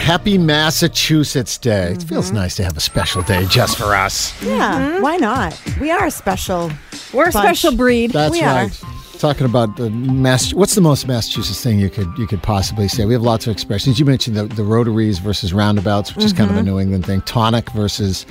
[0.00, 1.92] Happy Massachusetts Day.
[1.92, 4.34] It feels nice to have a special day just for us.
[4.42, 5.58] Yeah, why not?
[5.80, 6.70] We are a special.
[7.14, 8.10] We're a special breed.
[8.10, 8.64] That's We are.
[8.64, 8.82] right.
[9.18, 13.06] Talking about the Mass, what's the most Massachusetts thing you could you could possibly say?
[13.06, 13.98] We have lots of expressions.
[13.98, 16.66] You mentioned the, the rotaries versus roundabouts, which is kind of a Mm-hmm.
[16.68, 17.20] New England thing.
[17.22, 18.26] Tonic versus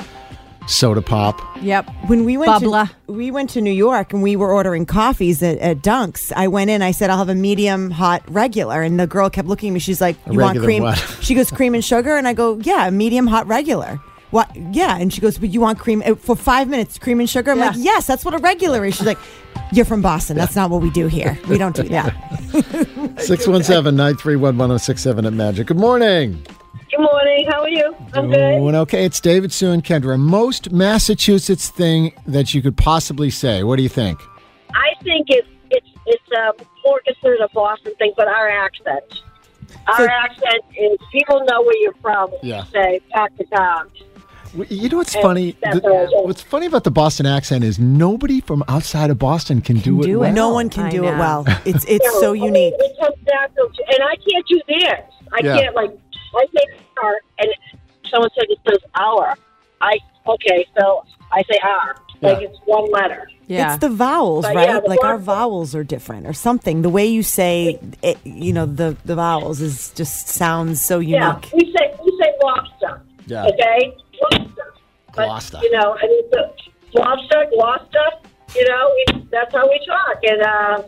[0.67, 1.41] soda pop.
[1.61, 1.89] Yep.
[2.07, 2.89] When we went Bubbler.
[3.07, 6.47] to we went to New York and we were ordering coffees at, at Dunk's, I
[6.47, 6.81] went in.
[6.81, 9.79] I said I'll have a medium hot regular, and the girl kept looking at me.
[9.79, 10.97] She's like, A "You want cream?" what?
[11.21, 13.99] She goes, "Cream and sugar," and I go, "Yeah, medium hot regular."
[14.31, 14.49] What?
[14.55, 16.97] Yeah, and she goes, "But you want cream uh, for five minutes?
[16.97, 19.19] Cream and sugar?" I'm like, "Yes, that's what a regular is." She's like,
[19.71, 20.37] "You're from Boston.
[20.37, 21.37] That's not what we do here.
[21.47, 22.13] We don't do that."
[23.19, 25.67] 617 931 1067 at Magic.
[25.67, 26.43] Good morning.
[27.35, 27.51] Good morning.
[27.51, 27.95] How are you?
[28.13, 28.75] I'm good.
[28.75, 29.05] Okay.
[29.05, 30.19] It's David, Sue, and Kendra.
[30.19, 33.63] Most Massachusetts thing that you could possibly say.
[33.63, 34.19] What do you think?
[34.73, 36.51] I think it's it's it's uh,
[36.85, 39.21] more considered a Boston thing, but our accent.
[39.87, 42.29] Our So- accent is people know where you're from.
[42.31, 42.63] when you Yeah.
[42.65, 43.89] Say pack the town.
[44.69, 45.51] You know what's And funny?
[45.63, 45.79] The-
[46.13, 49.99] what what's funny about the Boston accent is nobody from outside of Boston can, do,
[50.01, 50.29] it do well.
[50.29, 50.33] it.
[50.33, 51.45] no one can I do it well.
[51.65, 52.73] It's it's So, so I mean, unique.
[52.77, 55.03] It comes back to, and I can't do theirs.
[55.31, 55.57] I Yeah.
[55.57, 55.89] can't like
[56.35, 57.49] I say our, and
[58.09, 59.35] someone said it says our.
[59.81, 61.95] I okay, so I say our.
[62.21, 63.27] Like it's one letter.
[63.47, 63.73] Yeah.
[63.73, 64.69] It's the vowels, But right?
[64.69, 66.81] yeah, the like our vowels are different or something.
[66.81, 71.19] The way you say, it, you know, the the vowels is just sounds so unique.
[71.19, 73.01] Yeah, we say we say lobster.
[73.25, 73.45] Yeah.
[73.47, 74.73] Okay, lobster.
[75.15, 75.59] But, Gloucester.
[75.61, 78.09] You know, and it's a lobster, Gloucester.
[78.55, 80.83] You know, we, that's how we talk, and uh,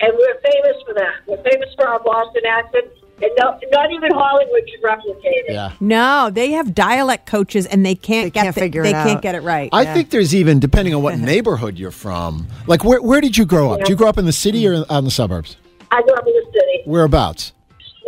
[0.00, 1.14] and we're famous for that.
[1.26, 2.86] We're famous for our Boston accent,
[3.22, 5.52] and no, not even Hollywood can replicate it.
[5.52, 5.72] Yeah.
[5.80, 8.92] no, they have dialect coaches and they can't They get can't the- figure they it
[8.92, 9.22] can't out.
[9.22, 9.70] get it right.
[9.72, 13.44] I think there's even, depending on what neighborhood you're from, like where, where did you
[13.46, 13.78] grow up?
[13.80, 15.56] Did you grow up in the city or out in the suburbs?
[15.90, 16.82] I grew up in the city.
[16.84, 17.52] Whereabouts?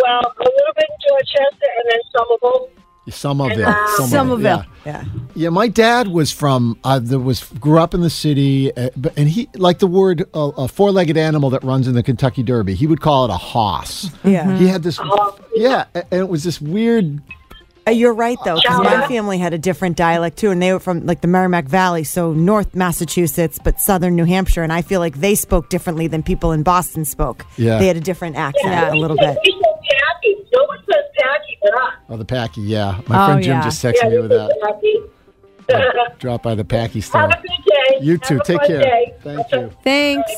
[0.03, 2.69] Well, a little bit in Dorchester, and then Somerville.
[3.11, 3.69] Somerville.
[3.69, 4.65] uh, Somerville.
[4.85, 5.03] Yeah.
[5.03, 5.05] Yeah.
[5.39, 9.17] Yeah, my dad was from uh, there was grew up in the city, uh, but
[9.17, 12.43] and he like the word uh, a four legged animal that runs in the Kentucky
[12.43, 12.75] Derby.
[12.75, 14.11] He would call it a hoss.
[14.25, 14.57] Yeah.
[14.59, 14.99] He had this,
[15.55, 17.21] yeah, and it was this weird.
[17.87, 20.81] Uh, You're right though, because my family had a different dialect too, and they were
[20.81, 24.99] from like the Merrimack Valley, so North Massachusetts, but Southern New Hampshire, and I feel
[24.99, 27.47] like they spoke differently than people in Boston spoke.
[27.57, 27.79] Yeah.
[27.79, 28.93] They had a different accent Yeah.
[28.93, 29.39] a little we bit.
[29.45, 30.49] We say Packy.
[30.53, 31.95] No one says Packy but us.
[32.11, 33.01] Oh, the Packy, yeah.
[33.07, 33.63] My Oh, friend Jim yeah.
[33.63, 34.59] just texted Yeah, me with that.
[34.63, 34.97] Packy.
[36.19, 37.23] Drop by the Packy store.
[37.23, 37.99] Have a good day.
[38.01, 38.41] You too.
[38.45, 38.81] Take care.
[38.81, 39.15] day.
[39.23, 39.71] Thank you.
[39.85, 40.33] Thanks.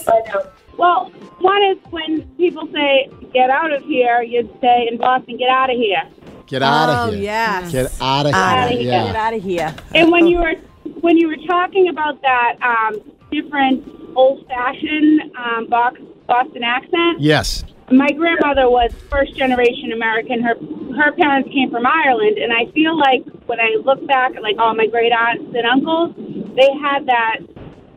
[0.76, 1.10] Well,
[1.40, 5.70] one is when people say "get out of here," you'd say in Boston, "get out
[5.70, 6.02] of here."
[6.46, 7.22] Get out Oh, of here.
[7.22, 7.70] yes.
[7.72, 8.78] Get out of Outta here.
[8.80, 8.90] here.
[8.90, 9.06] Yeah.
[9.06, 9.74] Get out of here.
[9.94, 10.54] And when you were
[11.00, 13.86] when you were talking about that um, different
[14.16, 17.64] old-fashioned um, Boston accent, Yes.
[17.92, 20.42] my grandmother was first generation American.
[20.42, 20.54] Her
[20.94, 24.56] her parents came from Ireland, and I feel like when I look back at like
[24.58, 26.14] all my great aunts and uncles,
[26.56, 27.38] they had that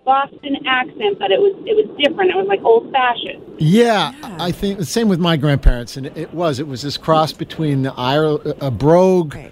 [0.05, 2.31] Boston accent, but it was it was different.
[2.31, 3.61] It was like old-fashioned.
[3.61, 7.31] Yeah, I think the same with my grandparents, and it was it was this cross
[7.31, 9.51] between the Ire, uh, a brogue, Right.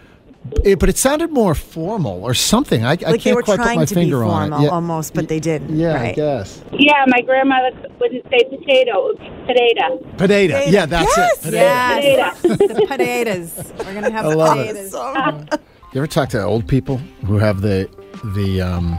[0.64, 2.84] It- but it sounded more formal or something.
[2.86, 4.62] I, I can't quite put my to be finger on it.
[4.64, 4.70] Yeah.
[4.70, 5.76] almost, but they didn't.
[5.78, 6.64] Yeah, I guess.
[6.74, 9.14] Yeah, my grandmother wouldn't say potato,
[9.46, 9.98] potato.
[10.18, 10.60] Potato.
[10.68, 11.32] Yeah, that's Yes!
[11.34, 11.44] it.
[11.46, 11.58] Potato.
[11.58, 12.42] Yes.
[12.42, 13.74] the potatoes.
[13.80, 14.68] We're gonna have I love it.
[14.92, 15.60] potatoes.
[15.94, 17.90] You ever talk to old people who have the
[18.34, 18.98] the um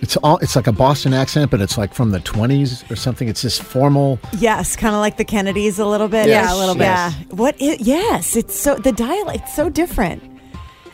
[0.00, 3.28] it's all it's like a Boston accent, but it's like from the twenties or something.
[3.28, 6.26] It's this formal Yes, kind of like the Kennedys a little bit.
[6.28, 6.84] Yes, Yeah, a little bit.
[6.84, 7.12] Yeah.
[7.32, 7.56] What?
[7.60, 10.22] i yes, it's so the dialect so different.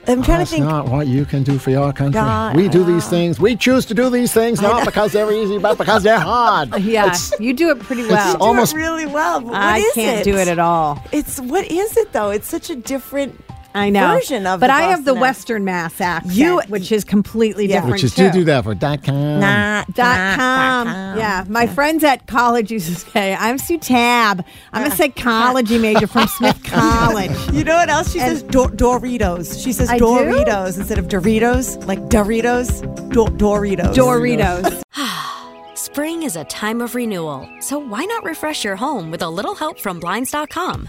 [0.09, 0.67] I'm trying That's to think.
[0.69, 2.15] not what you can do for your country.
[2.21, 3.39] God, we do these things.
[3.39, 6.71] We choose to do these things not because they're easy, but because they're hard.
[6.89, 8.37] Yeah, It's- you do it pretty it's well.
[8.39, 9.41] do almost it really well.
[9.41, 10.25] but what I is can't it?
[10.25, 11.03] do it at all.
[11.13, 12.31] It's what is it though?
[12.31, 13.39] It's such a different
[13.75, 14.15] I know.
[14.15, 17.67] version of but the I have the Boston Western Mass accent, You- which is completely
[17.67, 17.77] Yeah.
[17.77, 18.25] different Which is too.
[18.25, 19.41] to do that for dot com.
[19.41, 20.87] Nah, Dot nah, com.
[20.87, 24.45] dot Yeah, my friends at college used to say, "I'm Sue Tab.
[24.73, 28.43] I'm a psychology major from Smith College." You know what else she And- says?
[28.43, 29.63] Dor- Doritos.
[29.63, 30.05] She says I do?
[30.07, 32.81] Doritos instead of Doritos, like Doritos.
[33.13, 33.95] Do- Doritos.
[33.95, 34.83] Doritos.
[35.75, 39.55] Spring is a time of renewal, so why not refresh your home with a little
[39.55, 40.89] help from Blinds.com?